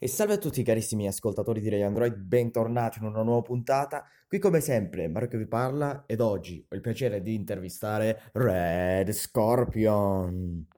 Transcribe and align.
E 0.00 0.06
salve 0.06 0.34
a 0.34 0.38
tutti 0.38 0.62
carissimi 0.62 1.08
ascoltatori 1.08 1.60
di 1.60 1.68
Ray 1.68 1.82
Android, 1.82 2.14
bentornati 2.14 3.00
in 3.00 3.06
una 3.06 3.24
nuova 3.24 3.42
puntata. 3.42 4.08
Qui 4.28 4.38
come 4.38 4.60
sempre 4.60 5.08
Mario 5.08 5.26
che 5.26 5.38
vi 5.38 5.48
parla 5.48 6.04
ed 6.06 6.20
oggi 6.20 6.64
ho 6.68 6.76
il 6.76 6.80
piacere 6.80 7.20
di 7.20 7.34
intervistare 7.34 8.30
Red 8.34 9.10
Scorpion. 9.10 10.68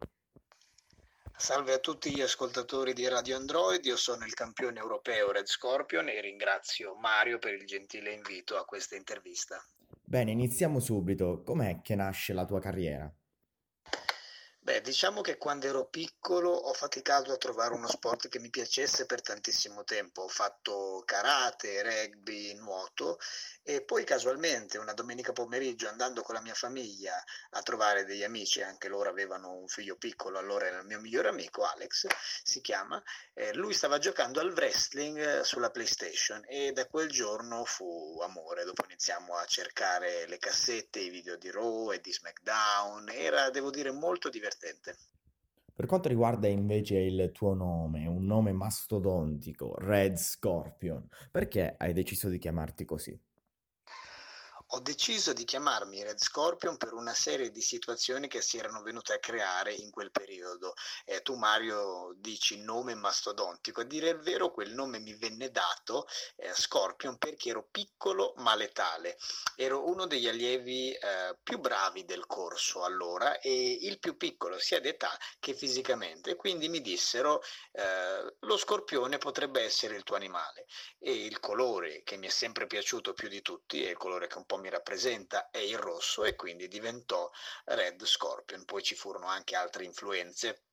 Salve 1.37 1.75
a 1.75 1.79
tutti 1.81 2.11
gli 2.15 2.23
ascoltatori 2.23 2.95
di 2.95 3.07
Radio 3.09 3.37
Android, 3.37 3.85
io 3.85 3.97
sono 3.97 4.25
il 4.25 4.33
campione 4.33 4.79
europeo 4.79 5.33
Red 5.33 5.47
Scorpion 5.47 6.09
e 6.09 6.23
ringrazio 6.23 6.95
Mario 6.95 7.39
per 7.39 7.53
il 7.53 7.67
gentile 7.67 8.15
invito 8.15 8.57
a 8.57 8.65
questa 8.65 8.97
intervista. 8.97 9.63
Bene, 10.03 10.31
iniziamo 10.31 10.81
subito. 10.81 11.43
Com'è 11.45 11.83
che 11.83 11.95
nasce 11.95 12.33
la 12.33 12.47
tua 12.47 12.59
carriera? 12.59 13.13
Beh, 14.81 14.87
diciamo 14.87 15.21
che 15.21 15.37
quando 15.37 15.67
ero 15.67 15.85
piccolo 15.85 16.51
ho 16.51 16.73
faticato 16.73 17.33
a 17.33 17.37
trovare 17.37 17.75
uno 17.75 17.87
sport 17.87 18.29
che 18.29 18.39
mi 18.39 18.49
piacesse 18.49 19.05
per 19.05 19.21
tantissimo 19.21 19.85
tempo. 19.85 20.23
Ho 20.23 20.29
fatto 20.29 21.03
karate, 21.05 21.83
rugby, 21.83 22.55
nuoto 22.55 23.19
e 23.63 23.83
poi 23.83 24.05
casualmente 24.05 24.79
una 24.79 24.95
domenica 24.95 25.33
pomeriggio 25.33 25.89
andando 25.89 26.23
con 26.23 26.35
la 26.35 26.41
mia 26.41 26.55
famiglia 26.55 27.23
a 27.51 27.63
trovare 27.63 28.05
degli 28.05 28.25
amici, 28.25 28.63
anche 28.63 28.89
loro 28.89 29.11
avevano 29.11 29.53
un 29.53 29.69
figlio 29.69 29.97
piccolo, 29.97 30.39
allora 30.39 30.67
era 30.67 30.79
il 30.79 30.87
mio 30.87 30.99
migliore 30.99 31.29
amico, 31.29 31.63
Alex 31.65 32.07
si 32.43 32.63
chiama, 32.63 33.03
eh, 33.35 33.53
lui 33.55 33.75
stava 33.75 33.99
giocando 33.99 34.41
al 34.41 34.53
wrestling 34.53 35.41
eh, 35.41 35.45
sulla 35.45 35.71
PlayStation 35.71 36.43
e 36.49 36.73
da 36.73 36.87
quel 36.87 37.11
giorno 37.11 37.65
fu 37.65 38.19
amore. 38.23 38.65
Dopo 38.65 38.85
iniziamo 38.87 39.37
a 39.37 39.45
cercare 39.45 40.27
le 40.27 40.39
cassette, 40.39 41.01
i 41.01 41.11
video 41.11 41.37
di 41.37 41.51
Raw 41.51 41.93
e 41.93 42.01
di 42.01 42.13
SmackDown, 42.13 43.11
era 43.11 43.51
devo 43.51 43.71
dire 43.71 43.91
molto 43.91 44.31
divertente 44.31 44.70
divertente. 44.71 44.97
Per 45.75 45.87
quanto 45.87 46.09
riguarda 46.09 46.47
invece 46.47 46.99
il 46.99 47.31
tuo 47.33 47.55
nome, 47.55 48.07
un 48.07 48.25
nome 48.25 48.53
mastodontico, 48.53 49.75
Red 49.79 50.17
Scorpion, 50.17 51.09
perché 51.31 51.75
hai 51.79 51.93
deciso 51.93 52.29
di 52.29 52.39
chiamarti 52.39 52.85
così? 52.85 53.19
Ho 54.73 54.79
deciso 54.79 55.33
di 55.33 55.45
chiamarmi 55.45 56.05
Red 56.05 56.23
Scorpion 56.23 56.77
per 56.77 56.93
una 56.93 57.13
serie 57.13 57.51
di 57.51 57.61
situazioni 57.61 58.29
che 58.29 58.41
si 58.41 58.57
erano 58.57 58.83
venute 58.83 59.13
a 59.13 59.19
creare 59.19 59.73
in 59.73 59.91
quel 59.91 60.13
periodo. 60.13 60.75
Eh, 61.05 61.23
tu 61.23 61.35
Mario 61.35 62.15
dici 62.19 62.63
nome 62.63 62.95
mastodontico, 62.95 63.81
a 63.81 63.85
dire 63.85 64.11
il 64.11 64.21
vero 64.21 64.53
quel 64.53 64.73
nome 64.73 65.01
mi 65.01 65.13
venne 65.15 65.51
dato 65.51 66.07
eh, 66.37 66.53
Scorpion 66.55 67.19
perché 67.19 67.49
ero 67.49 67.67
piccolo 67.69 68.33
ma 68.37 68.55
letale. 68.55 69.19
Ero 69.57 69.89
uno 69.89 70.07
degli 70.07 70.29
allievi 70.29 70.93
eh, 70.93 71.37
più 71.43 71.59
bravi 71.59 72.05
del 72.05 72.27
corso 72.27 72.85
allora 72.85 73.41
e 73.41 73.73
il 73.81 73.99
più 73.99 74.17
piccolo 74.17 74.61
sia 74.61 74.79
d'età 74.79 75.11
che 75.41 75.53
fisicamente. 75.53 76.37
Quindi 76.37 76.69
mi 76.69 76.81
dissero 76.81 77.43
eh, 77.73 78.37
lo 78.39 78.57
scorpione 78.57 79.19
potrebbe 79.19 79.63
essere 79.63 79.97
il 79.97 80.05
tuo 80.05 80.15
animale 80.15 80.67
e 81.01 81.13
il 81.13 81.41
colore 81.41 82.03
che 82.05 82.17
mi 82.17 82.29
è 82.29 82.31
sempre 82.31 82.69
piaciuto 82.69 83.15
più 83.15 83.27
di 83.27 83.43
tutti 83.43 83.83
è 83.83 83.91
il 83.91 83.97
colore 83.97 84.29
che 84.29 84.39
un 84.39 84.45
po' 84.45 84.59
mi 84.61 84.71
rappresenta 84.71 85.51
è 85.51 85.59
il 85.59 85.79
rosso 85.79 86.25
e 86.25 86.37
quindi 86.37 86.69
diventò 86.69 87.31
Red 87.65 88.05
Scorpion. 88.05 88.65
Poi 88.65 88.83
ci 88.83 88.95
furono 88.95 89.27
anche 89.27 89.57
altre 89.57 89.85
influenze 89.85 90.65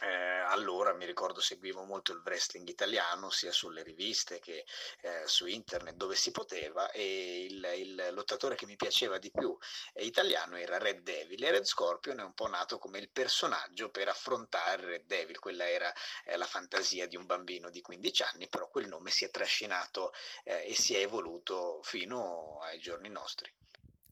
eh, 0.00 0.06
allora 0.48 0.92
mi 0.94 1.06
ricordo 1.06 1.40
seguivo 1.40 1.84
molto 1.84 2.12
il 2.12 2.22
wrestling 2.24 2.68
italiano 2.68 3.30
sia 3.30 3.52
sulle 3.52 3.82
riviste 3.82 4.40
che 4.40 4.64
eh, 5.02 5.22
su 5.26 5.46
internet 5.46 5.94
dove 5.94 6.16
si 6.16 6.30
poteva 6.30 6.90
e 6.90 7.44
il, 7.44 7.66
il, 7.76 8.08
lottatore 8.12 8.54
che 8.54 8.66
mi 8.66 8.76
piaceva 8.76 9.18
di 9.18 9.30
più 9.30 9.56
italiano 9.96 10.56
era 10.56 10.78
Red 10.78 11.02
Devil 11.02 11.42
e 11.42 11.50
Red 11.50 11.64
Scorpion 11.64 12.20
è 12.20 12.24
un 12.24 12.34
po' 12.34 12.48
nato 12.48 12.78
come 12.78 12.98
il 12.98 13.10
personaggio 13.10 13.90
per 13.90 14.08
affrontare 14.08 14.84
Red 14.84 15.06
Devil, 15.06 15.38
quella 15.38 15.68
era 15.68 15.92
eh, 16.24 16.36
la 16.36 16.46
fantasia 16.46 17.06
di 17.06 17.16
un 17.16 17.26
bambino 17.26 17.70
di 17.70 17.80
15 17.80 18.22
anni, 18.34 18.48
però 18.48 18.68
quel 18.68 18.88
nome 18.88 19.10
si 19.10 19.24
è 19.24 19.30
trascinato 19.30 20.12
eh, 20.44 20.66
e 20.68 20.74
si 20.74 20.94
è 20.94 21.00
evoluto 21.00 21.80
fino 21.82 22.58
ai 22.62 22.78
giorni 22.78 23.08
nostri. 23.08 23.52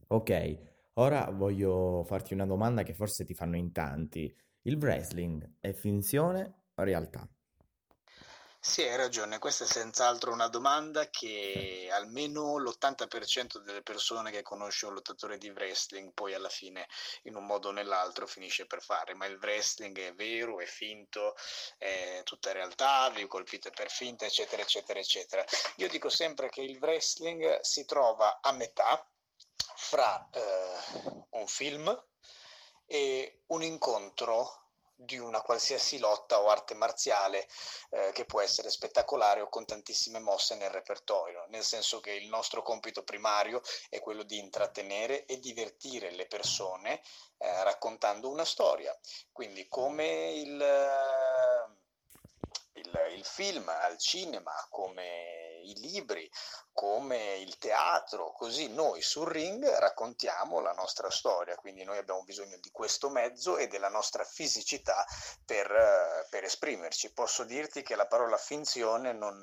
Ok, 0.08 0.58
ora 0.94 1.30
voglio 1.30 2.05
farti 2.05 2.35
una 2.35 2.46
domanda 2.46 2.83
che 2.83 2.95
forse 2.95 3.24
ti 3.24 3.35
fanno 3.35 3.56
in 3.56 3.73
tanti. 3.73 4.35
Il 4.64 4.77
wrestling 4.77 5.56
è 5.58 5.73
finzione 5.73 6.67
o 6.77 6.84
realtà? 6.84 7.27
Sì, 8.64 8.83
hai 8.83 8.95
ragione, 8.95 9.40
questa 9.40 9.64
è 9.64 9.67
senz'altro 9.67 10.33
una 10.33 10.46
domanda 10.46 11.11
che 11.11 11.89
almeno 11.90 12.58
l'80% 12.58 13.58
delle 13.58 13.83
persone 13.83 14.30
che 14.30 14.42
conosce 14.42 14.86
un 14.86 14.95
lottatore 14.95 15.36
di 15.36 15.50
wrestling 15.50 16.12
poi 16.12 16.34
alla 16.34 16.48
fine 16.48 16.86
in 17.24 17.34
un 17.34 17.45
modo 17.45 17.70
o 17.70 17.73
nell'altro 17.73 18.24
finisce 18.28 18.67
per 18.67 18.80
fare, 18.80 19.14
ma 19.14 19.27
il 19.27 19.36
wrestling 19.42 19.98
è 19.98 20.14
vero, 20.14 20.61
è 20.61 20.67
finto, 20.67 21.34
è 21.77 22.20
tutta 22.23 22.52
realtà, 22.52 23.11
vi 23.11 23.27
colpite 23.27 23.70
per 23.70 23.90
finta, 23.90 24.27
eccetera, 24.27 24.62
eccetera, 24.62 25.00
eccetera. 25.00 25.44
Io 25.79 25.89
dico 25.89 26.08
sempre 26.08 26.48
che 26.50 26.62
il 26.62 26.79
wrestling 26.80 27.58
si 27.62 27.84
trova 27.84 28.39
a 28.40 28.52
metà 28.52 29.05
fra 29.74 30.30
eh, 30.30 31.27
un 31.30 31.48
film 31.48 32.00
e 32.92 33.39
un 33.47 33.63
incontro 33.63 34.67
di 34.95 35.17
una 35.17 35.41
qualsiasi 35.41 35.98
lotta 35.98 36.42
o 36.42 36.51
arte 36.51 36.75
marziale 36.75 37.48
eh, 37.89 38.11
che 38.13 38.27
può 38.27 38.42
essere 38.42 38.69
spettacolare 38.69 39.41
o 39.41 39.48
con 39.48 39.64
tantissime 39.64 40.19
mosse 40.19 40.57
nel 40.57 40.69
repertorio, 40.69 41.47
nel 41.48 41.64
senso 41.64 42.01
che 42.01 42.13
il 42.13 42.29
nostro 42.29 42.61
compito 42.61 43.03
primario 43.03 43.63
è 43.89 43.98
quello 44.01 44.25
di 44.25 44.39
intrattenere 44.39 45.25
e 45.25 45.39
divertire 45.39 46.11
le 46.11 46.27
persone 46.27 47.01
eh, 47.39 47.64
raccontando 47.64 48.29
una 48.29 48.45
storia. 48.45 48.95
Quindi 49.33 49.67
come 49.69 50.33
il, 50.35 50.63
il, 52.74 53.11
il 53.17 53.24
film 53.24 53.70
al 53.70 53.97
cinema, 53.97 54.53
come 54.69 55.42
i 55.62 55.74
libri, 55.80 56.30
come 56.73 57.36
il 57.36 57.58
teatro, 57.58 58.33
così 58.33 58.68
noi 58.68 59.02
sul 59.02 59.28
ring 59.28 59.67
raccontiamo 59.78 60.61
la 60.61 60.73
nostra 60.73 61.11
storia, 61.11 61.56
quindi 61.56 61.84
noi 61.84 61.98
abbiamo 61.98 62.23
bisogno 62.24 62.56
di 62.58 62.70
questo 62.70 63.11
mezzo 63.11 63.56
e 63.56 63.68
della 63.68 63.89
nostra 63.89 64.24
fisicità 64.24 65.05
per, 65.45 66.27
per 66.30 66.45
esprimerci. 66.45 67.12
Posso 67.12 67.45
dirti 67.45 67.83
che 67.83 67.96
la 67.96 68.06
parola 68.06 68.36
finzione 68.36 69.12
non 69.12 69.40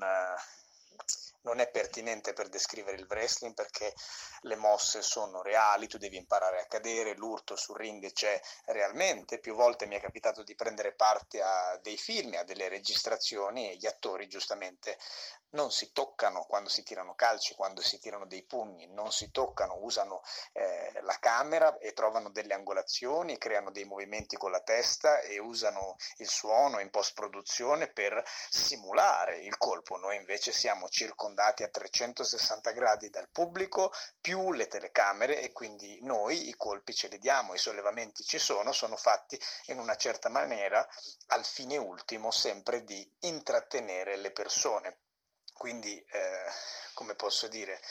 non 1.41 1.59
è 1.59 1.69
pertinente 1.69 2.33
per 2.33 2.49
descrivere 2.49 2.97
il 2.97 3.07
wrestling 3.09 3.53
perché 3.53 3.93
le 4.41 4.55
mosse 4.55 5.01
sono 5.01 5.41
reali, 5.41 5.87
tu 5.87 5.97
devi 5.97 6.17
imparare 6.17 6.59
a 6.61 6.65
cadere, 6.65 7.15
l'urto 7.15 7.55
sul 7.55 7.77
ring 7.77 8.11
c'è 8.11 8.39
realmente, 8.65 9.39
più 9.39 9.55
volte 9.55 9.85
mi 9.85 9.95
è 9.95 10.01
capitato 10.01 10.43
di 10.43 10.55
prendere 10.55 10.93
parte 10.93 11.41
a 11.41 11.77
dei 11.81 11.97
film, 11.97 12.35
a 12.35 12.43
delle 12.43 12.67
registrazioni 12.67 13.69
e 13.69 13.75
gli 13.77 13.85
attori 13.85 14.27
giustamente 14.27 14.97
non 15.51 15.71
si 15.71 15.91
toccano 15.91 16.43
quando 16.43 16.69
si 16.69 16.83
tirano 16.83 17.15
calci, 17.15 17.55
quando 17.55 17.81
si 17.81 17.99
tirano 17.99 18.25
dei 18.27 18.43
pugni, 18.43 18.87
non 18.87 19.11
si 19.11 19.31
toccano, 19.31 19.77
usano 19.81 20.21
eh, 20.53 20.99
la 21.01 21.17
camera 21.19 21.77
e 21.79 21.93
trovano 21.93 22.29
delle 22.29 22.53
angolazioni, 22.53 23.37
creano 23.37 23.71
dei 23.71 23.85
movimenti 23.85 24.37
con 24.37 24.51
la 24.51 24.61
testa 24.61 25.19
e 25.21 25.39
usano 25.39 25.95
il 26.17 26.29
suono 26.29 26.79
in 26.79 26.89
post 26.89 27.13
produzione 27.13 27.87
per 27.87 28.23
simulare 28.49 29.39
il 29.39 29.57
colpo. 29.57 29.97
Noi 29.97 30.17
invece 30.17 30.51
siamo 30.51 30.87
circondati 30.89 31.63
a 31.63 31.69
360 31.69 32.71
gradi 32.71 33.09
dal 33.09 33.29
pubblico 33.29 33.91
più 34.21 34.51
le 34.51 34.67
telecamere 34.67 35.41
e 35.41 35.51
quindi 35.51 35.99
noi 36.03 36.47
i 36.47 36.55
colpi 36.55 36.93
ce 36.93 37.07
li 37.07 37.17
diamo, 37.17 37.53
i 37.53 37.57
sollevamenti 37.57 38.23
ci 38.23 38.37
sono, 38.37 38.71
sono 38.71 38.95
fatti 38.95 39.39
in 39.67 39.79
una 39.79 39.95
certa 39.95 40.29
maniera 40.29 40.87
al 41.27 41.45
fine 41.45 41.77
ultimo 41.77 42.31
sempre 42.31 42.83
di 42.83 43.09
intrattenere 43.21 44.15
le 44.17 44.31
persone 44.31 44.97
quindi, 45.59 45.93
eh, 45.93 46.45
come 46.93 47.15
posso 47.15 47.49
dire, 47.49 47.81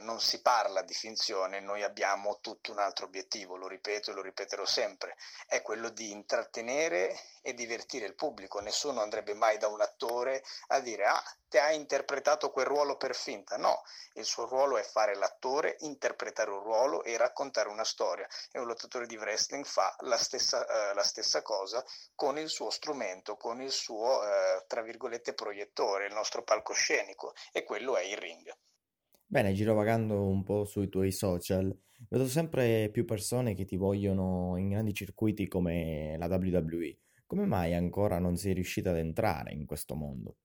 non 0.00 0.20
si 0.20 0.40
parla 0.42 0.82
di 0.82 0.92
finzione, 0.92 1.60
noi 1.60 1.82
abbiamo 1.82 2.38
tutto 2.40 2.72
un 2.72 2.78
altro 2.78 3.06
obiettivo, 3.06 3.56
lo 3.56 3.68
ripeto 3.68 4.10
e 4.10 4.14
lo 4.14 4.22
ripeterò 4.22 4.64
sempre, 4.64 5.16
è 5.46 5.62
quello 5.62 5.88
di 5.88 6.10
intrattenere 6.10 7.18
e 7.42 7.54
divertire 7.54 8.06
il 8.06 8.14
pubblico. 8.14 8.60
Nessuno 8.60 9.00
andrebbe 9.00 9.34
mai 9.34 9.58
da 9.58 9.68
un 9.68 9.80
attore 9.80 10.42
a 10.68 10.80
dire 10.80 11.04
ah, 11.04 11.22
te 11.48 11.60
hai 11.60 11.76
interpretato 11.76 12.50
quel 12.50 12.66
ruolo 12.66 12.96
per 12.96 13.14
finta. 13.14 13.56
No, 13.56 13.82
il 14.14 14.24
suo 14.24 14.46
ruolo 14.46 14.76
è 14.76 14.82
fare 14.82 15.14
l'attore, 15.14 15.76
interpretare 15.80 16.50
un 16.50 16.62
ruolo 16.62 17.02
e 17.02 17.16
raccontare 17.16 17.68
una 17.68 17.84
storia. 17.84 18.26
E 18.50 18.58
un 18.58 18.66
lottatore 18.66 19.06
di 19.06 19.16
wrestling 19.16 19.64
fa 19.64 19.94
la 20.00 20.18
stessa, 20.18 20.66
eh, 20.66 20.94
la 20.94 21.04
stessa 21.04 21.42
cosa 21.42 21.84
con 22.14 22.38
il 22.38 22.48
suo 22.48 22.70
strumento, 22.70 23.36
con 23.36 23.60
il 23.60 23.72
suo, 23.72 24.24
eh, 24.24 24.64
tra 24.66 24.82
virgolette, 24.82 25.34
proiettore, 25.34 26.06
il 26.06 26.14
nostro 26.14 26.42
palcoscenico, 26.42 27.34
e 27.52 27.62
quello 27.64 27.96
è 27.96 28.02
il 28.02 28.16
ring. 28.16 28.52
Bene, 29.34 29.52
girovagando 29.52 30.28
un 30.28 30.44
po' 30.44 30.64
sui 30.64 30.88
tuoi 30.88 31.10
social, 31.10 31.76
vedo 32.08 32.24
sempre 32.28 32.88
più 32.92 33.04
persone 33.04 33.54
che 33.54 33.64
ti 33.64 33.76
vogliono 33.76 34.56
in 34.58 34.68
grandi 34.68 34.94
circuiti 34.94 35.48
come 35.48 36.16
la 36.18 36.26
WWE. 36.26 36.98
Come 37.26 37.44
mai 37.44 37.74
ancora 37.74 38.20
non 38.20 38.36
sei 38.36 38.52
riuscita 38.52 38.90
ad 38.90 38.98
entrare 38.98 39.52
in 39.52 39.66
questo 39.66 39.96
mondo? 39.96 40.36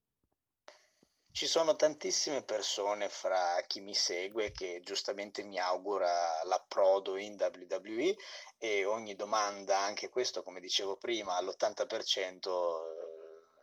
Ci 1.32 1.46
sono 1.46 1.76
tantissime 1.76 2.42
persone 2.42 3.10
fra 3.10 3.64
chi 3.68 3.80
mi 3.80 3.94
segue 3.94 4.52
che 4.52 4.82
giustamente 4.84 5.44
mi 5.44 5.60
augura 5.60 6.44
l'approdo 6.46 7.16
in 7.18 7.38
WWE 7.40 8.16
e 8.58 8.86
ogni 8.86 9.14
domanda, 9.14 9.78
anche 9.82 10.10
questo 10.10 10.42
come 10.42 10.60
dicevo 10.60 10.98
prima, 10.98 11.36
all'80% 11.36 12.99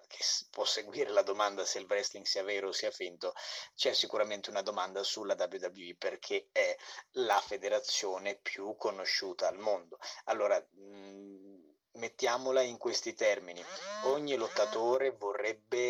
che 0.06 0.24
può 0.50 0.64
seguire 0.64 1.10
la 1.10 1.22
domanda 1.22 1.64
se 1.64 1.78
il 1.78 1.86
wrestling 1.88 2.24
sia 2.24 2.42
vero 2.42 2.68
o 2.68 2.72
sia 2.72 2.90
finto, 2.90 3.34
c'è 3.74 3.92
sicuramente 3.92 4.50
una 4.50 4.62
domanda 4.62 5.02
sulla 5.02 5.36
WWE 5.38 5.96
perché 5.98 6.48
è 6.52 6.76
la 7.12 7.40
federazione 7.40 8.38
più 8.40 8.76
conosciuta 8.76 9.48
al 9.48 9.58
mondo. 9.58 9.98
Allora, 10.24 10.58
mh, 10.58 11.56
mettiamola 11.96 12.60
in 12.60 12.78
questi 12.78 13.14
termini, 13.14 13.64
ogni 14.04 14.36
lottatore 14.36 15.10
vorrebbe 15.12 15.85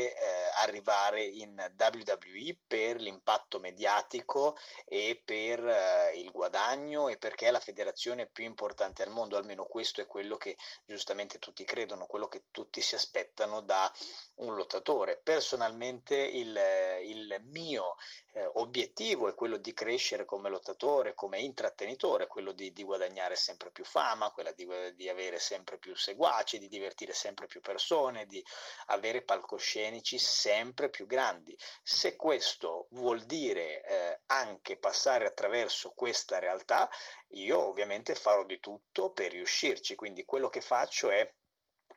arrivare 0.67 1.23
in 1.23 1.55
WWE 1.77 2.57
per 2.67 3.01
l'impatto 3.01 3.59
mediatico 3.59 4.57
e 4.85 5.21
per 5.25 5.65
eh, 5.65 6.19
il 6.19 6.31
guadagno 6.31 7.09
e 7.09 7.17
perché 7.17 7.49
è 7.49 7.51
la 7.51 7.61
federazione 7.61 8.27
più 8.27 8.45
importante 8.45 9.03
al 9.03 9.11
mondo, 9.11 9.37
almeno 9.37 9.65
questo 9.65 10.01
è 10.01 10.07
quello 10.07 10.37
che 10.37 10.57
giustamente 10.85 11.39
tutti 11.39 11.65
credono, 11.65 12.07
quello 12.07 12.29
che 12.29 12.45
tutti 12.51 12.81
si 12.81 12.95
aspettano 12.95 13.61
da 13.61 13.91
un 14.37 14.55
lottatore. 14.55 15.21
Personalmente 15.23 16.17
il, 16.17 16.59
il 17.03 17.41
mio 17.45 17.97
eh, 18.33 18.49
obiettivo 18.55 19.29
è 19.29 19.35
quello 19.35 19.57
di 19.57 19.73
crescere 19.73 20.25
come 20.25 20.51
lottatore, 20.51 21.15
come 21.15 21.41
intrattenitore, 21.41 22.27
quello 22.27 22.53
di, 22.53 22.73
di 22.73 22.83
guadagnare 22.83 23.37
sempre 23.37 23.71
più 23.71 23.85
fama, 23.85 24.31
quella 24.31 24.53
di, 24.53 24.67
di, 24.95 25.09
avere 25.09 25.39
sempre 25.39 25.79
più 25.79 25.95
seguaci, 25.97 26.59
di 26.59 26.69
divertire 26.69 27.13
sempre 27.13 27.47
più 27.47 27.61
persone, 27.61 28.27
di 28.27 28.45
avere 28.87 29.23
palcoscenici 29.23 30.19
sempre 30.19 30.56
più 30.91 31.07
grandi. 31.07 31.57
Se 31.83 32.17
questo 32.17 32.89
vuol 32.91 33.25
dire 33.25 33.83
eh, 33.85 34.21
anche 34.27 34.79
passare 34.79 35.27
attraverso 35.27 35.91
questa 35.91 36.39
realtà, 36.39 36.89
io 37.29 37.67
ovviamente 37.67 38.15
farò 38.15 38.45
di 38.45 38.61
tutto 38.61 39.13
per 39.13 39.33
riuscirci, 39.33 39.95
quindi 39.95 40.25
quello 40.25 40.49
che 40.49 40.61
faccio 40.61 41.11
è 41.11 41.31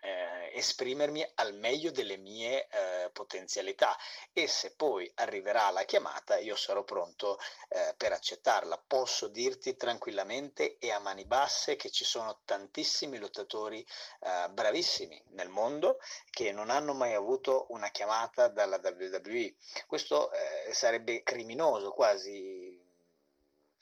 eh, 0.01 0.51
esprimermi 0.53 1.25
al 1.35 1.53
meglio 1.55 1.91
delle 1.91 2.17
mie 2.17 2.67
eh, 2.67 2.98
potenzialità 3.19 3.97
e 4.31 4.47
se 4.47 4.71
poi 4.75 5.11
arriverà 5.15 5.69
la 5.71 5.83
chiamata 5.83 6.37
io 6.37 6.55
sarò 6.55 6.83
pronto 6.83 7.37
eh, 7.67 7.93
per 7.97 8.13
accettarla. 8.13 8.81
Posso 8.87 9.27
dirti 9.27 9.75
tranquillamente 9.75 10.77
e 10.79 10.91
a 10.91 10.99
mani 10.99 11.25
basse 11.25 11.75
che 11.75 11.89
ci 11.89 12.05
sono 12.05 12.39
tantissimi 12.45 13.17
lottatori 13.17 13.85
eh, 14.21 14.49
bravissimi 14.49 15.21
nel 15.31 15.49
mondo 15.49 15.99
che 16.29 16.53
non 16.53 16.69
hanno 16.69 16.93
mai 16.93 17.13
avuto 17.13 17.65
una 17.69 17.89
chiamata 17.89 18.47
dalla 18.47 18.79
WWE. 18.81 19.53
Questo 19.85 20.31
eh, 20.31 20.73
sarebbe 20.73 21.21
criminoso 21.23 21.91
quasi 21.91 22.68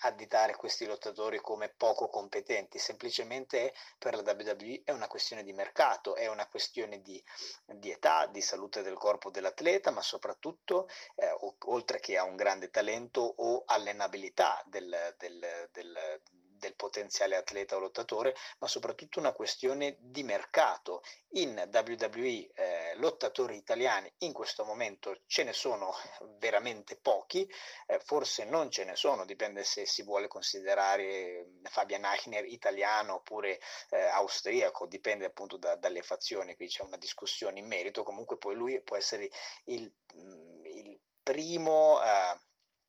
additare 0.02 0.56
questi 0.56 0.86
lottatori 0.86 1.40
come 1.40 1.70
poco 1.70 2.08
competenti, 2.08 2.78
semplicemente 2.78 3.74
per 3.98 4.16
la 4.16 4.32
WWE 4.32 4.82
è 4.84 4.92
una 4.92 5.08
questione 5.08 5.44
di 5.44 5.54
mercato, 5.54 6.16
è 6.16 6.28
una 6.28 6.48
questione 6.48 7.02
di, 7.02 7.22
di 7.66 7.92
età, 7.92 8.28
di 8.28 8.42
salute 8.42 8.82
del 8.82 8.98
corpo 8.98 9.30
dell'atleta, 9.30 9.92
ma 9.92 10.02
soprattutto, 10.02 10.88
eh, 11.16 11.36
oltre 11.66 12.00
che 12.00 12.18
a 12.18 12.24
un 12.24 12.36
grande 12.36 12.70
talento 12.70 13.22
o 13.22 13.64
allenabilità 13.66 14.62
del, 14.66 15.16
del, 15.18 15.70
del 15.72 16.22
del 16.58 16.76
potenziale 16.76 17.36
atleta 17.36 17.76
o 17.76 17.80
lottatore, 17.80 18.36
ma 18.60 18.68
soprattutto 18.68 19.20
una 19.20 19.34
questione 19.34 19.98
di 20.00 20.24
mercato. 20.24 21.02
In 21.32 21.70
WWE 21.72 22.50
eh, 22.54 22.94
lottatori 22.96 23.56
italiani 23.58 24.12
in 24.20 24.34
questo 24.34 24.64
momento 24.64 25.22
ce 25.28 25.44
ne 25.44 25.54
sono 25.54 25.94
veramente 26.40 26.98
pochi, 26.98 27.50
eh, 27.86 28.00
forse 28.00 28.46
non 28.46 28.72
ce 28.72 28.86
ne 28.86 28.96
sono, 28.96 29.26
dipende 29.26 29.64
se 29.64 29.86
si 29.86 30.04
vuole 30.04 30.28
considerare 30.28 31.46
Fabian 31.64 32.06
Eichner 32.06 32.46
italiano 32.46 33.16
oppure 33.16 33.60
eh, 33.90 34.02
austriaco, 34.02 34.88
dipende 34.88 35.26
appunto 35.26 35.58
da, 35.58 35.76
dalle 35.76 36.02
fazioni, 36.02 36.56
qui 36.56 36.68
c'è 36.68 36.84
una 36.84 36.98
discussione 36.98 37.60
in 37.60 37.68
merito, 37.68 38.04
comunque 38.04 38.38
poi 38.38 38.56
lui 38.56 38.82
può 38.82 38.96
essere 38.96 39.30
il, 39.66 39.92
mm, 40.16 40.66
il 40.66 41.00
primo 41.22 42.02
eh, 42.02 42.40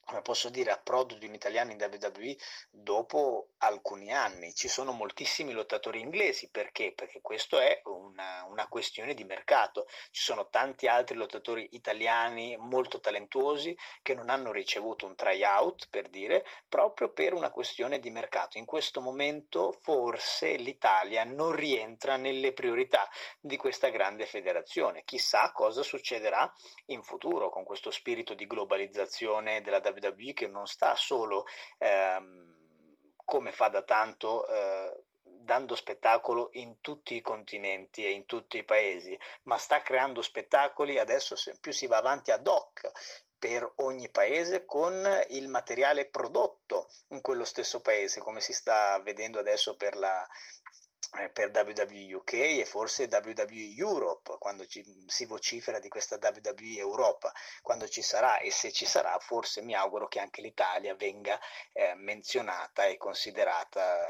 come 0.08 0.22
posso 0.22 0.48
dire, 0.48 0.70
approdo 0.70 1.16
di 1.16 1.26
un 1.26 1.34
italiano 1.34 1.70
in 1.70 1.78
WWE 1.78 2.34
dopo 2.70 3.50
alcuni 3.58 4.10
anni. 4.10 4.54
Ci 4.54 4.66
sono 4.66 4.92
moltissimi 4.92 5.52
lottatori 5.52 6.00
inglesi, 6.00 6.48
perché? 6.48 6.94
Perché 6.94 7.20
questo 7.20 7.58
è 7.58 7.82
una, 7.84 8.46
una, 8.48 8.66
questione 8.68 9.12
di 9.12 9.24
mercato. 9.24 9.86
Ci 10.10 10.22
sono 10.22 10.48
tanti 10.48 10.86
altri 10.86 11.14
lottatori 11.14 11.68
italiani 11.72 12.56
molto 12.56 13.00
talentuosi 13.00 13.76
che 14.00 14.14
non 14.14 14.30
hanno 14.30 14.50
ricevuto 14.50 15.04
un 15.04 15.14
tryout, 15.14 15.88
per 15.90 16.08
dire, 16.08 16.42
proprio 16.66 17.12
per 17.12 17.34
una 17.34 17.50
questione 17.50 17.98
di 17.98 18.08
mercato. 18.08 18.56
In 18.56 18.64
questo 18.64 19.02
momento 19.02 19.72
forse 19.82 20.56
l'Italia 20.56 21.24
non 21.24 21.52
rientra 21.52 22.16
nelle 22.16 22.54
priorità 22.54 23.06
di 23.38 23.58
questa 23.58 23.90
grande 23.90 24.24
federazione. 24.24 25.02
Chissà 25.04 25.52
cosa 25.52 25.82
succederà 25.82 26.50
in 26.86 27.02
futuro 27.02 27.50
con 27.50 27.64
questo 27.64 27.90
spirito 27.90 28.32
di 28.32 28.46
globalizzazione 28.46 29.60
della 29.60 29.82
WWE 29.84 29.96
WWE 30.00 30.32
che 30.32 30.46
non 30.46 30.66
sta 30.66 30.94
solo 30.94 31.44
ehm, 31.78 32.56
come 33.24 33.52
fa 33.52 33.68
da 33.68 33.82
tanto 33.82 34.46
eh, 34.48 35.02
dando 35.22 35.74
spettacolo 35.74 36.50
in 36.52 36.80
tutti 36.80 37.14
i 37.14 37.22
continenti 37.22 38.04
e 38.04 38.10
in 38.10 38.26
tutti 38.26 38.58
i 38.58 38.64
paesi, 38.64 39.18
ma 39.44 39.56
sta 39.56 39.80
creando 39.80 40.20
spettacoli 40.20 40.98
adesso 40.98 41.36
più 41.60 41.72
si 41.72 41.86
va 41.86 41.96
avanti 41.96 42.30
ad 42.30 42.46
hoc 42.46 42.90
per 43.38 43.70
ogni 43.76 44.10
paese 44.10 44.64
con 44.64 45.06
il 45.28 45.48
materiale 45.48 46.06
prodotto 46.06 46.88
in 47.08 47.20
quello 47.20 47.44
stesso 47.44 47.80
paese, 47.80 48.20
come 48.20 48.40
si 48.40 48.52
sta 48.52 48.98
vedendo 49.00 49.38
adesso 49.38 49.76
per 49.76 49.96
la 49.96 50.26
per 51.32 51.50
WWE 51.52 52.14
UK 52.14 52.32
e 52.34 52.64
forse 52.66 53.08
WWE 53.10 53.74
Europe 53.76 54.36
quando 54.38 54.66
ci, 54.66 54.84
si 55.06 55.24
vocifera 55.24 55.78
di 55.78 55.88
questa 55.88 56.18
WWE 56.20 56.76
Europa 56.76 57.32
quando 57.62 57.88
ci 57.88 58.02
sarà 58.02 58.38
e 58.38 58.50
se 58.50 58.72
ci 58.72 58.84
sarà 58.84 59.18
forse 59.18 59.62
mi 59.62 59.74
auguro 59.74 60.06
che 60.06 60.20
anche 60.20 60.42
l'Italia 60.42 60.94
venga 60.94 61.38
eh, 61.72 61.94
menzionata 61.94 62.84
e 62.84 62.96
considerata 62.98 64.06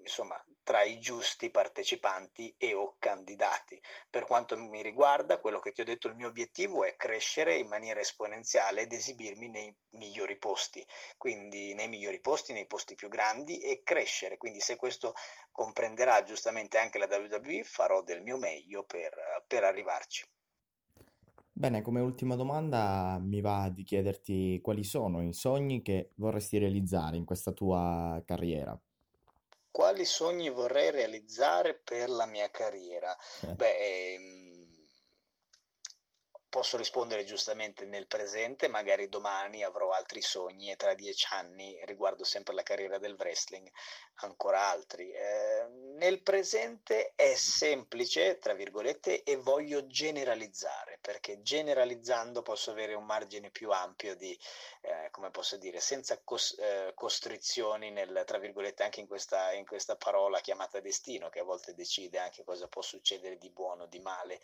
insomma 0.00 0.42
tra 0.62 0.82
i 0.82 0.98
giusti 1.00 1.50
partecipanti 1.50 2.54
e 2.56 2.74
o 2.74 2.96
candidati. 2.98 3.80
Per 4.08 4.24
quanto 4.24 4.56
mi 4.56 4.82
riguarda, 4.82 5.38
quello 5.40 5.58
che 5.58 5.72
ti 5.72 5.80
ho 5.80 5.84
detto, 5.84 6.08
il 6.08 6.14
mio 6.14 6.28
obiettivo 6.28 6.84
è 6.84 6.96
crescere 6.96 7.56
in 7.56 7.68
maniera 7.68 8.00
esponenziale 8.00 8.82
ed 8.82 8.92
esibirmi 8.92 9.48
nei 9.48 9.74
migliori 9.90 10.38
posti, 10.38 10.86
quindi 11.16 11.74
nei 11.74 11.88
migliori 11.88 12.20
posti, 12.20 12.52
nei 12.52 12.66
posti 12.66 12.94
più 12.94 13.08
grandi 13.08 13.60
e 13.60 13.82
crescere. 13.82 14.36
Quindi 14.36 14.60
se 14.60 14.76
questo 14.76 15.14
comprenderà 15.50 16.22
giustamente 16.22 16.78
anche 16.78 16.98
la 16.98 17.06
WWE, 17.06 17.64
farò 17.64 18.02
del 18.02 18.22
mio 18.22 18.38
meglio 18.38 18.84
per, 18.84 19.44
per 19.46 19.64
arrivarci. 19.64 20.24
Bene, 21.54 21.82
come 21.82 22.00
ultima 22.00 22.34
domanda 22.34 23.18
mi 23.20 23.40
va 23.42 23.68
di 23.68 23.82
chiederti 23.82 24.60
quali 24.62 24.82
sono 24.84 25.22
i 25.22 25.34
sogni 25.34 25.82
che 25.82 26.12
vorresti 26.16 26.56
realizzare 26.58 27.16
in 27.16 27.26
questa 27.26 27.52
tua 27.52 28.22
carriera. 28.24 28.76
Quali 29.72 30.04
sogni 30.04 30.50
vorrei 30.50 30.90
realizzare 30.90 31.74
per 31.74 32.10
la 32.10 32.26
mia 32.26 32.50
carriera? 32.50 33.16
Eh. 33.40 33.54
Beh, 33.54 33.76
ehm, 33.78 34.41
posso 36.52 36.76
rispondere 36.76 37.24
giustamente 37.24 37.86
nel 37.86 38.06
presente, 38.06 38.68
magari 38.68 39.08
domani 39.08 39.64
avrò 39.64 39.90
altri 39.92 40.20
sogni 40.20 40.70
e 40.70 40.76
tra 40.76 40.92
dieci 40.92 41.26
anni 41.30 41.80
riguardo 41.84 42.24
sempre 42.24 42.52
la 42.52 42.62
carriera 42.62 42.98
del 42.98 43.16
wrestling 43.18 43.66
ancora 44.16 44.68
altri. 44.68 45.10
Eh, 45.10 45.66
nel 45.96 46.20
presente 46.20 47.14
è 47.16 47.34
semplice, 47.36 48.36
tra 48.38 48.52
virgolette, 48.52 49.22
e 49.22 49.36
voglio 49.36 49.86
generalizzare, 49.86 50.98
perché 51.00 51.40
generalizzando 51.40 52.42
posso 52.42 52.70
avere 52.70 52.92
un 52.92 53.06
margine 53.06 53.48
più 53.48 53.70
ampio 53.70 54.14
di, 54.14 54.38
eh, 54.82 55.08
come 55.10 55.30
posso 55.30 55.56
dire, 55.56 55.80
senza 55.80 56.20
cos- 56.22 56.54
eh, 56.58 56.92
costrizioni, 56.94 57.90
nel, 57.90 58.24
tra 58.26 58.36
virgolette, 58.36 58.82
anche 58.82 59.00
in 59.00 59.06
questa, 59.06 59.52
in 59.52 59.64
questa 59.64 59.96
parola 59.96 60.40
chiamata 60.40 60.80
destino, 60.80 61.30
che 61.30 61.40
a 61.40 61.44
volte 61.44 61.72
decide 61.72 62.18
anche 62.18 62.44
cosa 62.44 62.68
può 62.68 62.82
succedere 62.82 63.38
di 63.38 63.48
buono, 63.48 63.86
di 63.86 64.00
male. 64.00 64.38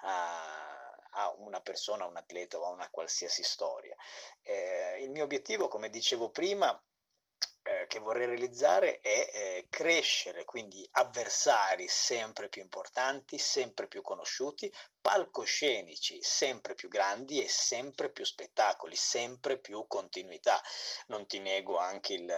A, 0.00 0.91
a 1.12 1.32
una 1.38 1.60
persona, 1.60 2.04
a 2.04 2.08
un 2.08 2.16
atleta 2.16 2.58
o 2.58 2.64
a 2.64 2.70
una 2.70 2.88
qualsiasi 2.90 3.42
storia. 3.42 3.96
Eh, 4.42 5.02
il 5.02 5.10
mio 5.10 5.24
obiettivo, 5.24 5.68
come 5.68 5.90
dicevo 5.90 6.30
prima, 6.30 6.80
eh, 7.64 7.86
che 7.86 8.00
vorrei 8.00 8.26
realizzare 8.26 9.00
è 9.00 9.30
eh, 9.32 9.66
crescere, 9.70 10.44
quindi 10.44 10.86
avversari 10.92 11.86
sempre 11.86 12.48
più 12.48 12.60
importanti, 12.60 13.38
sempre 13.38 13.86
più 13.86 14.02
conosciuti, 14.02 14.72
palcoscenici 15.00 16.20
sempre 16.22 16.74
più 16.74 16.88
grandi 16.88 17.42
e 17.42 17.48
sempre 17.48 18.10
più 18.10 18.24
spettacoli, 18.24 18.96
sempre 18.96 19.58
più 19.58 19.86
continuità. 19.86 20.60
Non 21.06 21.26
ti 21.26 21.38
nego 21.38 21.78
anche 21.78 22.14
il, 22.14 22.34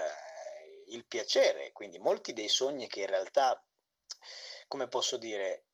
il 0.88 1.06
piacere, 1.06 1.72
quindi 1.72 1.98
molti 1.98 2.34
dei 2.34 2.48
sogni 2.48 2.86
che 2.86 3.00
in 3.00 3.06
realtà, 3.06 3.62
come 4.68 4.88
posso 4.88 5.16
dire, 5.16 5.64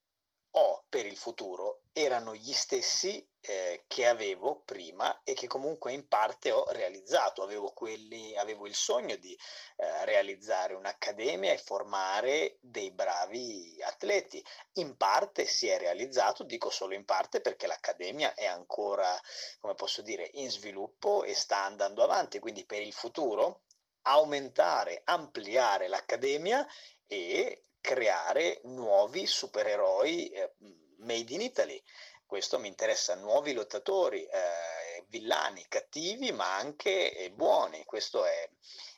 ho 0.52 0.84
per 0.88 1.06
il 1.06 1.16
futuro 1.16 1.82
erano 1.92 2.34
gli 2.34 2.52
stessi 2.52 3.24
eh, 3.42 3.84
che 3.86 4.06
avevo 4.06 4.62
prima 4.64 5.22
e 5.22 5.34
che 5.34 5.46
comunque 5.46 5.92
in 5.92 6.06
parte 6.08 6.50
ho 6.50 6.70
realizzato. 6.70 7.42
Avevo, 7.42 7.72
quelli, 7.72 8.36
avevo 8.36 8.66
il 8.66 8.74
sogno 8.74 9.16
di 9.16 9.32
eh, 9.32 10.04
realizzare 10.04 10.74
un'accademia 10.74 11.52
e 11.52 11.58
formare 11.58 12.58
dei 12.60 12.90
bravi 12.90 13.80
atleti. 13.82 14.44
In 14.74 14.96
parte 14.96 15.46
si 15.46 15.68
è 15.68 15.78
realizzato, 15.78 16.44
dico 16.44 16.70
solo 16.70 16.94
in 16.94 17.04
parte 17.04 17.40
perché 17.40 17.66
l'accademia 17.66 18.34
è 18.34 18.46
ancora, 18.46 19.18
come 19.60 19.74
posso 19.74 20.02
dire, 20.02 20.28
in 20.34 20.50
sviluppo 20.50 21.24
e 21.24 21.34
sta 21.34 21.64
andando 21.64 22.02
avanti, 22.02 22.38
quindi 22.38 22.64
per 22.64 22.82
il 22.82 22.92
futuro 22.92 23.62
aumentare, 24.02 25.02
ampliare 25.04 25.88
l'accademia 25.88 26.66
e 27.06 27.62
creare 27.80 28.60
nuovi 28.64 29.26
supereroi 29.26 30.28
eh, 30.30 30.52
made 30.98 31.32
in 31.32 31.40
Italy. 31.40 31.82
Questo 32.26 32.58
mi 32.58 32.68
interessa, 32.68 33.14
nuovi 33.16 33.52
lottatori, 33.52 34.24
eh, 34.24 35.04
villani, 35.08 35.66
cattivi, 35.68 36.30
ma 36.32 36.56
anche 36.56 37.16
eh, 37.16 37.30
buoni. 37.30 37.84
Questo 37.84 38.24
è, 38.24 38.48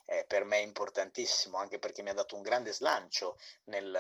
è, 0.05 0.25
per 0.27 0.45
me 0.45 0.59
importantissimo, 0.59 1.57
anche 1.57 1.79
perché 1.79 2.03
mi 2.03 2.11
ha 2.11 2.15
dato 2.15 2.37
un 2.37 2.43
grande 2.43 2.73
slancio 2.73 3.39
nel, 3.65 3.91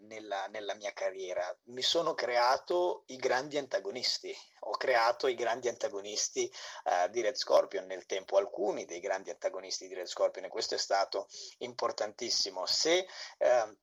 nella, 0.00 0.46
nella, 0.46 0.74
mia 0.74 0.92
carriera. 0.92 1.44
Mi 1.64 1.82
sono 1.82 2.14
creato 2.14 3.04
i 3.06 3.16
grandi 3.16 3.58
antagonisti. 3.58 4.34
Ho 4.60 4.76
creato 4.76 5.26
i 5.26 5.34
grandi 5.34 5.68
antagonisti 5.68 6.50
eh, 6.84 7.08
di 7.10 7.20
Red 7.20 7.36
Scorpion 7.36 7.86
nel 7.86 8.06
tempo, 8.06 8.36
alcuni 8.36 8.84
dei 8.84 9.00
grandi 9.00 9.30
antagonisti 9.30 9.88
di 9.88 9.94
Red 9.94 10.06
Scorpion, 10.06 10.44
e 10.44 10.48
questo 10.48 10.74
è 10.74 10.78
stato 10.78 11.28
importantissimo. 11.58 12.66
Se 12.66 13.06
eh, 13.38 13.76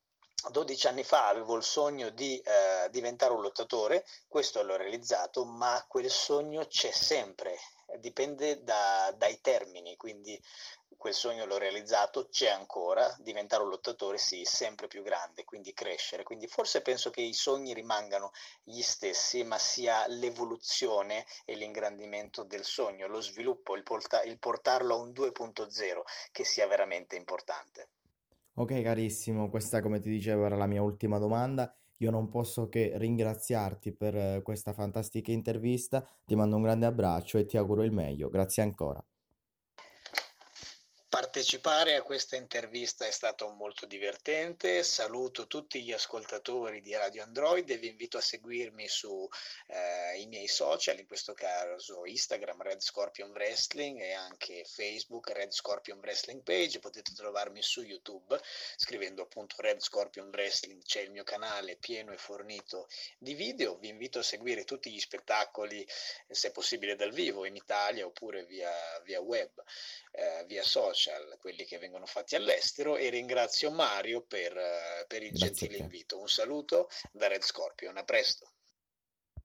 12 0.50 0.88
anni 0.88 1.04
fa 1.04 1.28
avevo 1.28 1.56
il 1.56 1.64
sogno 1.64 2.10
di 2.10 2.40
eh, 2.40 2.90
diventare 2.90 3.34
un 3.34 3.42
lottatore, 3.42 4.06
questo 4.28 4.62
l'ho 4.62 4.76
realizzato, 4.76 5.46
ma 5.46 5.84
quel 5.88 6.10
sogno 6.10 6.66
c'è 6.68 6.92
sempre, 6.92 7.58
dipende 8.00 8.64
da, 8.64 9.14
dai 9.18 9.40
termini, 9.42 9.96
quindi 9.96 10.40
quel 10.98 11.14
sogno 11.14 11.46
l'ho 11.46 11.58
realizzato, 11.58 12.28
c'è 12.30 12.50
ancora, 12.50 13.16
diventare 13.20 13.64
un 13.64 13.70
lottatore 13.70 14.18
sì, 14.18 14.44
sempre 14.44 14.88
più 14.88 15.04
grande, 15.04 15.44
quindi 15.44 15.74
crescere, 15.74 16.24
quindi 16.24 16.48
forse 16.48 16.82
penso 16.82 17.10
che 17.10 17.22
i 17.22 17.34
sogni 17.34 17.74
rimangano 17.74 18.32
gli 18.64 18.82
stessi, 18.82 19.44
ma 19.44 19.58
sia 19.58 20.08
l'evoluzione 20.08 21.26
e 21.46 21.56
l'ingrandimento 21.56 22.44
del 22.44 22.64
sogno, 22.64 23.08
lo 23.08 23.22
sviluppo, 23.22 23.76
il, 23.76 23.84
porta- 23.84 24.24
il 24.24 24.40
portarlo 24.40 24.96
a 24.96 24.98
un 24.98 25.12
2.0 25.12 26.02
che 26.32 26.44
sia 26.44 26.68
veramente 26.68 27.16
importante. 27.16 27.90
Ok 28.56 28.82
carissimo, 28.82 29.50
questa 29.50 29.82
come 29.82 30.00
ti 30.00 30.10
dicevo 30.10 30.46
era 30.46 30.56
la 30.56 30.66
mia 30.66 30.82
ultima 30.82 31.20
domanda. 31.20 31.72
Io 31.98 32.12
non 32.12 32.30
posso 32.30 32.70
che 32.70 32.94
ringraziarti 32.96 33.94
per 33.94 34.16
eh, 34.16 34.42
questa 34.44 34.74
fantastica 34.74 35.32
intervista, 35.32 36.06
ti 36.26 36.36
mando 36.36 36.56
un 36.56 36.64
grande 36.64 36.86
abbraccio 36.86 37.38
e 37.38 37.46
ti 37.46 37.58
auguro 37.58 37.84
il 37.84 37.92
meglio. 37.92 38.30
Grazie 38.30 38.64
ancora. 38.64 39.04
Partecipare 41.38 41.94
a 41.94 42.02
questa 42.02 42.36
intervista 42.36 43.06
è 43.06 43.12
stato 43.12 43.48
molto 43.50 43.86
divertente. 43.86 44.82
Saluto 44.82 45.46
tutti 45.46 45.84
gli 45.84 45.92
ascoltatori 45.92 46.82
di 46.82 46.96
Radio 46.96 47.22
Android 47.22 47.70
e 47.70 47.78
vi 47.78 47.90
invito 47.90 48.18
a 48.18 48.22
seguirmi 48.22 48.88
sui 48.88 49.28
eh, 49.68 50.26
miei 50.26 50.48
social, 50.48 50.98
in 50.98 51.06
questo 51.06 51.36
caso 51.36 52.06
Instagram 52.06 52.64
Red 52.64 52.82
Scorpion 52.82 53.30
Wrestling 53.30 54.02
e 54.02 54.14
anche 54.14 54.66
Facebook 54.66 55.30
Red 55.30 55.52
Scorpion 55.52 56.00
Wrestling 56.00 56.42
Page. 56.42 56.80
Potete 56.80 57.14
trovarmi 57.14 57.62
su 57.62 57.84
YouTube 57.84 58.42
scrivendo 58.76 59.22
appunto 59.22 59.58
Red 59.60 59.80
Scorpion 59.80 60.30
Wrestling, 60.30 60.82
c'è 60.82 61.02
il 61.02 61.12
mio 61.12 61.24
canale 61.24 61.76
pieno 61.76 62.14
e 62.14 62.18
fornito 62.18 62.88
di 63.20 63.36
video. 63.36 63.78
Vi 63.78 63.90
invito 63.90 64.18
a 64.18 64.24
seguire 64.24 64.64
tutti 64.64 64.92
gli 64.92 65.00
spettacoli, 65.00 65.88
se 66.28 66.50
possibile 66.50 66.96
dal 66.96 67.12
vivo 67.12 67.46
in 67.46 67.56
Italia 67.56 68.08
oppure 68.08 68.44
via, 68.46 68.74
via 69.04 69.22
web, 69.22 69.52
eh, 70.14 70.44
via 70.48 70.64
social 70.64 71.27
quelli 71.38 71.66
che 71.66 71.78
vengono 71.78 72.06
fatti 72.06 72.36
all'estero 72.36 72.96
e 72.96 73.10
ringrazio 73.10 73.72
Mario 73.72 74.22
per, 74.22 74.56
eh, 74.56 75.06
per 75.08 75.24
il 75.24 75.32
Grazie 75.32 75.48
gentile 75.48 75.78
invito. 75.78 76.20
Un 76.20 76.30
saluto 76.30 76.90
da 77.12 77.28
Red 77.28 77.44
Scorpion, 77.44 77.98
a 77.98 78.04
presto. 78.04 78.52